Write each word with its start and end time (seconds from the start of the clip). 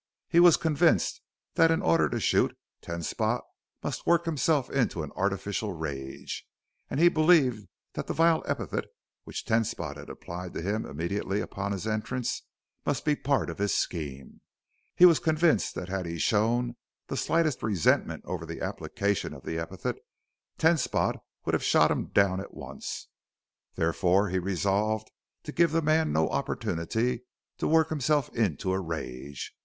He 0.29 0.39
was 0.39 0.57
convinced 0.57 1.21
that 1.53 1.69
in 1.69 1.83
order 1.83 2.09
to 2.09 2.19
shoot, 2.19 2.57
Ten 2.81 3.03
Spot 3.03 3.43
must 3.83 4.07
work 4.07 4.25
himself 4.25 4.67
into 4.71 5.03
an 5.03 5.11
artificial 5.15 5.73
rage, 5.73 6.43
and 6.89 6.99
he 6.99 7.07
believed 7.07 7.67
that 7.93 8.07
the 8.07 8.13
vile 8.15 8.41
epithet 8.47 8.85
which 9.25 9.45
Ten 9.45 9.63
Spot 9.63 9.97
had 9.97 10.09
applied 10.09 10.55
to 10.55 10.61
him 10.63 10.87
immediately 10.87 11.39
upon 11.39 11.71
his 11.71 11.85
entrance 11.85 12.41
must 12.83 13.05
be 13.05 13.15
part 13.15 13.47
of 13.51 13.59
his 13.59 13.75
scheme. 13.75 14.41
He 14.95 15.05
was 15.05 15.19
convinced 15.19 15.75
that 15.75 15.87
had 15.89 16.07
he 16.07 16.17
shown 16.17 16.77
the 17.05 17.15
slightest 17.15 17.61
resentment 17.61 18.23
over 18.25 18.47
the 18.47 18.59
application 18.59 19.35
of 19.35 19.43
the 19.43 19.59
epithet 19.59 19.97
Ten 20.57 20.79
Spot 20.79 21.17
would 21.45 21.53
have 21.53 21.63
shot 21.63 21.91
him 21.91 22.07
down 22.07 22.39
at 22.41 22.55
once. 22.55 23.07
Therefore 23.75 24.29
he 24.29 24.39
resolved 24.39 25.11
to 25.43 25.51
give 25.51 25.71
the 25.71 25.81
man 25.83 26.11
no 26.11 26.27
opportunity 26.27 27.21
to 27.59 27.67
work 27.67 27.89
himself 27.89 28.29
into 28.35 28.71
a 28.73 28.79
rage. 28.79 29.53